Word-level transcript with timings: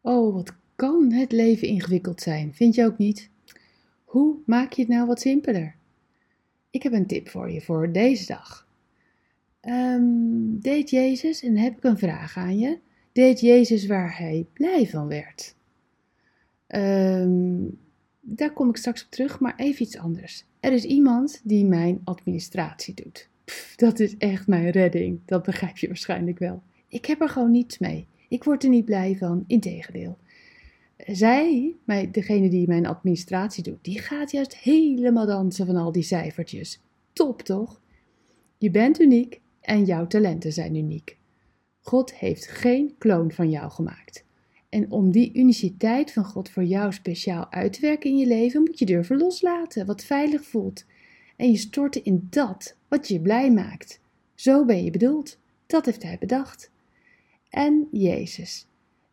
Oh, 0.00 0.34
wat 0.34 0.54
kan 0.76 1.12
het 1.12 1.32
leven 1.32 1.68
ingewikkeld 1.68 2.20
zijn, 2.20 2.54
vind 2.54 2.74
je 2.74 2.84
ook 2.84 2.98
niet? 2.98 3.30
Hoe 4.04 4.36
maak 4.46 4.72
je 4.72 4.82
het 4.82 4.90
nou 4.90 5.06
wat 5.06 5.20
simpeler? 5.20 5.74
Ik 6.70 6.82
heb 6.82 6.92
een 6.92 7.06
tip 7.06 7.28
voor 7.28 7.50
je 7.50 7.60
voor 7.60 7.92
deze 7.92 8.26
dag. 8.26 8.68
Um, 9.62 10.60
deed 10.60 10.90
Jezus, 10.90 11.42
en 11.42 11.56
heb 11.56 11.76
ik 11.76 11.84
een 11.84 11.98
vraag 11.98 12.36
aan 12.36 12.58
je, 12.58 12.78
deed 13.12 13.40
Jezus 13.40 13.86
waar 13.86 14.18
hij 14.18 14.46
blij 14.52 14.86
van 14.86 15.08
werd? 15.08 15.54
Um, 16.68 17.78
daar 18.20 18.52
kom 18.52 18.68
ik 18.68 18.76
straks 18.76 19.04
op 19.04 19.10
terug, 19.10 19.40
maar 19.40 19.56
even 19.56 19.82
iets 19.82 19.98
anders. 19.98 20.44
Er 20.60 20.72
is 20.72 20.84
iemand 20.84 21.40
die 21.44 21.64
mijn 21.64 22.00
administratie 22.04 22.94
doet. 22.94 23.28
Dat 23.76 24.00
is 24.00 24.16
echt 24.16 24.46
mijn 24.46 24.70
redding, 24.70 25.20
dat 25.24 25.42
begrijp 25.42 25.76
je 25.76 25.86
waarschijnlijk 25.86 26.38
wel. 26.38 26.62
Ik 26.88 27.04
heb 27.04 27.20
er 27.20 27.28
gewoon 27.28 27.50
niets 27.50 27.78
mee. 27.78 28.06
Ik 28.30 28.44
word 28.44 28.62
er 28.62 28.68
niet 28.68 28.84
blij 28.84 29.16
van, 29.16 29.44
integendeel. 29.46 30.18
Zij, 30.96 31.76
degene 32.10 32.48
die 32.48 32.66
mijn 32.66 32.86
administratie 32.86 33.62
doet, 33.62 33.84
die 33.84 33.98
gaat 33.98 34.30
juist 34.30 34.56
helemaal 34.56 35.26
dansen 35.26 35.66
van 35.66 35.76
al 35.76 35.92
die 35.92 36.02
cijfertjes. 36.02 36.80
Top 37.12 37.42
toch? 37.42 37.80
Je 38.58 38.70
bent 38.70 39.00
uniek 39.00 39.40
en 39.60 39.84
jouw 39.84 40.06
talenten 40.06 40.52
zijn 40.52 40.74
uniek. 40.74 41.18
God 41.80 42.14
heeft 42.14 42.46
geen 42.46 42.94
kloon 42.98 43.32
van 43.32 43.50
jou 43.50 43.70
gemaakt. 43.70 44.24
En 44.68 44.90
om 44.90 45.10
die 45.10 45.34
uniciteit 45.34 46.12
van 46.12 46.24
God 46.24 46.50
voor 46.50 46.64
jou 46.64 46.92
speciaal 46.92 47.52
uit 47.52 47.72
te 47.72 47.80
werken 47.80 48.10
in 48.10 48.16
je 48.16 48.26
leven, 48.26 48.60
moet 48.62 48.78
je 48.78 48.86
durven 48.86 49.18
loslaten 49.18 49.86
wat 49.86 50.04
veilig 50.04 50.44
voelt. 50.44 50.84
En 51.36 51.50
je 51.50 51.56
storten 51.56 52.04
in 52.04 52.26
dat 52.30 52.76
wat 52.88 53.08
je 53.08 53.20
blij 53.20 53.52
maakt. 53.52 54.00
Zo 54.34 54.64
ben 54.64 54.84
je 54.84 54.90
bedoeld. 54.90 55.38
Dat 55.66 55.84
heeft 55.86 56.02
hij 56.02 56.16
bedacht. 56.20 56.70
En 57.50 57.88
Jezus. 57.90 58.66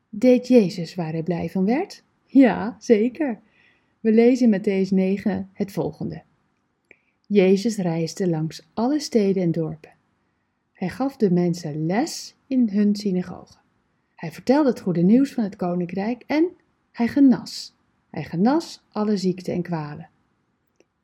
Deed 0.09 0.47
Jezus 0.47 0.95
waar 0.95 1.11
hij 1.11 1.23
blij 1.23 1.49
van 1.49 1.65
werd? 1.65 2.03
Ja, 2.25 2.75
zeker. 2.79 3.39
We 3.99 4.11
lezen 4.11 4.53
in 4.53 4.59
Matthäus 4.59 4.89
9 4.89 5.49
het 5.53 5.71
volgende. 5.71 6.23
Jezus 7.27 7.77
reisde 7.77 8.29
langs 8.29 8.67
alle 8.73 8.99
steden 8.99 9.43
en 9.43 9.51
dorpen. 9.51 9.95
Hij 10.73 10.89
gaf 10.89 11.15
de 11.15 11.31
mensen 11.31 11.85
les 11.85 12.35
in 12.47 12.69
hun 12.69 12.95
synagogen. 12.95 13.61
Hij 14.15 14.31
vertelde 14.31 14.69
het 14.69 14.79
goede 14.79 15.01
nieuws 15.01 15.33
van 15.33 15.43
het 15.43 15.55
koninkrijk 15.55 16.23
en 16.27 16.49
hij 16.91 17.07
genas. 17.07 17.75
Hij 18.09 18.23
genas 18.23 18.83
alle 18.89 19.17
ziekten 19.17 19.53
en 19.53 19.61
kwalen. 19.61 20.09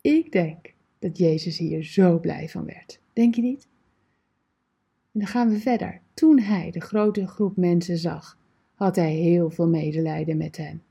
Ik 0.01 0.31
denk 0.31 0.73
dat 0.99 1.17
Jezus 1.17 1.57
hier 1.57 1.83
zo 1.83 2.19
blij 2.19 2.49
van 2.49 2.65
werd. 2.65 2.99
Denk 3.13 3.35
je 3.35 3.41
niet? 3.41 3.67
En 5.11 5.19
dan 5.19 5.27
gaan 5.27 5.49
we 5.49 5.59
verder. 5.59 6.01
Toen 6.13 6.39
hij 6.39 6.71
de 6.71 6.81
grote 6.81 7.27
groep 7.27 7.57
mensen 7.57 7.97
zag, 7.97 8.37
had 8.73 8.95
hij 8.95 9.13
heel 9.13 9.49
veel 9.49 9.67
medelijden 9.67 10.37
met 10.37 10.57
hen. 10.57 10.81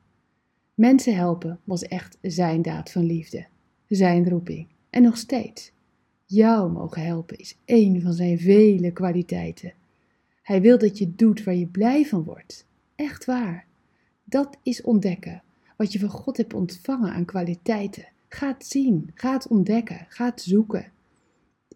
Mensen 0.74 1.16
helpen 1.16 1.60
was 1.64 1.82
echt 1.82 2.18
zijn 2.20 2.62
daad 2.62 2.90
van 2.90 3.04
liefde, 3.04 3.46
zijn 3.88 4.28
roeping. 4.28 4.68
En 4.90 5.02
nog 5.02 5.16
steeds. 5.16 5.72
Jou 6.26 6.72
mogen 6.72 7.02
helpen 7.02 7.38
is 7.38 7.56
één 7.64 8.02
van 8.02 8.12
zijn 8.12 8.38
vele 8.38 8.92
kwaliteiten. 8.92 9.72
Hij 10.42 10.60
wil 10.60 10.78
dat 10.78 10.98
je 10.98 11.14
doet 11.14 11.44
waar 11.44 11.54
je 11.54 11.66
blij 11.66 12.04
van 12.04 12.22
wordt. 12.22 12.66
Echt 12.94 13.24
waar. 13.24 13.66
Dat 14.24 14.58
is 14.62 14.82
ontdekken 14.82 15.42
wat 15.76 15.92
je 15.92 15.98
van 15.98 16.08
God 16.08 16.36
hebt 16.36 16.54
ontvangen 16.54 17.12
aan 17.12 17.24
kwaliteiten. 17.24 18.08
Ga 18.28 18.54
zien, 18.58 19.10
ga 19.14 19.32
het 19.32 19.48
ontdekken, 19.48 20.06
ga 20.08 20.24
het 20.24 20.42
zoeken. 20.42 20.92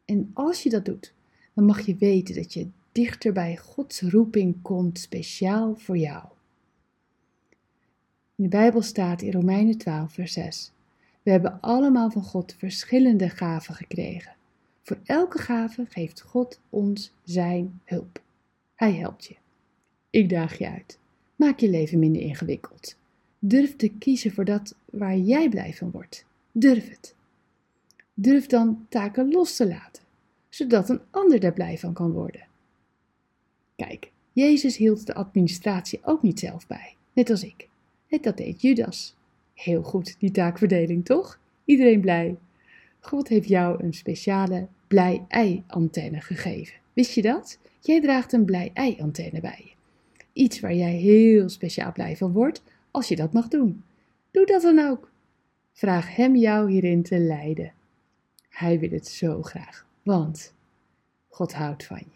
En 0.05 0.31
als 0.35 0.63
je 0.63 0.71
dat 0.71 0.85
doet, 0.85 1.15
dan 1.55 1.65
mag 1.65 1.81
je 1.81 1.97
weten 1.97 2.35
dat 2.35 2.53
je 2.53 2.69
dichter 2.97 3.33
bij 3.33 3.57
Gods 3.57 4.01
roeping 4.01 4.63
komt 4.63 4.99
speciaal 4.99 5.75
voor 5.75 5.97
jou. 5.97 6.25
In 8.35 8.43
de 8.45 8.49
Bijbel 8.49 8.83
staat 8.83 9.23
in 9.23 9.33
Romeinen 9.33 9.79
12, 9.79 10.13
vers 10.13 10.33
6: 10.33 10.73
We 11.23 11.31
hebben 11.31 11.61
allemaal 11.61 12.11
van 12.11 12.23
God 12.23 12.55
verschillende 12.59 13.29
gaven 13.29 13.75
gekregen. 13.75 14.35
Voor 14.83 14.99
elke 15.05 15.39
gave 15.39 15.87
geeft 15.89 16.21
God 16.21 16.61
ons 16.71 17.13
zijn 17.25 17.81
hulp. 17.85 18.23
Hij 18.75 18.95
helpt 18.95 19.25
je. 19.25 19.37
Ik 20.11 20.29
daag 20.29 20.59
je 20.59 20.69
uit. 20.69 20.99
Maak 21.35 21.61
je 21.61 21.71
leven 21.71 21.99
minder 21.99 22.23
ingewikkeld. 22.23 22.97
Durf 23.39 23.77
te 23.77 23.89
kiezen 23.89 24.33
voor 24.33 24.45
dat 24.45 24.75
waar 24.91 25.17
jij 25.17 25.49
blij 25.49 25.75
van 25.75 25.91
wordt. 25.91 26.25
Durf 26.53 26.89
het. 26.89 27.15
Durf 28.15 28.47
dan 28.47 28.87
taken 28.89 29.31
los 29.31 29.57
te 29.57 29.69
laten, 29.69 30.03
zodat 30.49 30.89
een 30.89 31.01
ander 31.11 31.41
daar 31.41 31.53
blij 31.53 31.79
van 31.79 31.93
kan 31.93 32.13
worden. 32.13 32.47
Kijk, 33.77 34.11
Jezus 34.33 34.77
hield 34.77 35.07
de 35.07 35.15
administratie 35.15 36.01
ook 36.03 36.23
niet 36.23 36.39
zelf 36.39 36.67
bij, 36.67 36.95
net 37.13 37.31
als 37.31 37.43
ik. 37.43 37.69
Net 38.09 38.23
dat 38.23 38.37
deed 38.37 38.61
Judas. 38.61 39.17
Heel 39.55 39.83
goed, 39.83 40.17
die 40.19 40.31
taakverdeling 40.31 41.05
toch? 41.05 41.39
Iedereen 41.65 42.01
blij. 42.01 42.37
God 43.01 43.29
heeft 43.29 43.49
jou 43.49 43.85
een 43.85 43.93
speciale 43.93 44.67
blij-ei-antenne 44.87 46.21
gegeven. 46.21 46.75
Wist 46.93 47.13
je 47.15 47.23
dat? 47.23 47.59
Jij 47.81 48.01
draagt 48.01 48.33
een 48.33 48.45
blij-ei-antenne 48.45 49.41
bij 49.41 49.61
je. 49.65 49.71
Iets 50.33 50.61
waar 50.61 50.75
jij 50.75 50.95
heel 50.95 51.49
speciaal 51.49 51.93
blij 51.93 52.17
van 52.17 52.33
wordt 52.33 52.63
als 52.91 53.09
je 53.09 53.17
dat 53.17 53.33
mag 53.33 53.49
doen. 53.49 53.85
Doe 54.31 54.47
dat 54.47 54.63
dan 54.63 54.79
ook. 54.79 55.11
Vraag 55.73 56.17
hem 56.17 56.37
jou 56.37 56.71
hierin 56.71 57.03
te 57.03 57.19
leiden. 57.19 57.73
Hij 58.49 58.79
wil 58.79 58.91
het 58.91 59.09
zo 59.09 59.43
graag, 59.43 59.87
want 60.03 60.55
God 61.29 61.53
houdt 61.53 61.85
van 61.85 61.99
je. 61.99 62.16